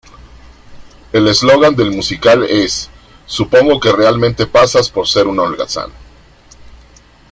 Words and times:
El 1.13 1.27
eslogan 1.27 1.75
del 1.75 1.91
musical 1.91 2.43
es 2.45 2.89
‘Supongo 3.27 3.79
que 3.79 3.91
realmente 3.91 4.47
pagas 4.47 4.89
por 4.89 5.07
ser 5.07 5.27
un 5.27 5.37
holgazán’. 5.39 5.91